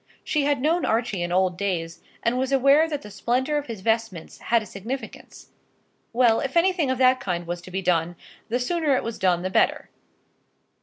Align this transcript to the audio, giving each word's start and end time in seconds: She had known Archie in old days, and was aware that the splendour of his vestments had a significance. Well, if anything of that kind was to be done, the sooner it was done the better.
She 0.23 0.45
had 0.45 0.61
known 0.63 0.83
Archie 0.83 1.21
in 1.21 1.31
old 1.31 1.59
days, 1.59 2.01
and 2.23 2.39
was 2.39 2.51
aware 2.51 2.89
that 2.89 3.03
the 3.03 3.11
splendour 3.11 3.57
of 3.59 3.67
his 3.67 3.81
vestments 3.81 4.39
had 4.39 4.63
a 4.63 4.65
significance. 4.65 5.49
Well, 6.11 6.39
if 6.39 6.57
anything 6.57 6.89
of 6.89 6.97
that 6.97 7.19
kind 7.19 7.45
was 7.45 7.61
to 7.61 7.69
be 7.69 7.83
done, 7.83 8.15
the 8.49 8.59
sooner 8.59 8.95
it 8.95 9.03
was 9.03 9.19
done 9.19 9.43
the 9.43 9.51
better. 9.51 9.91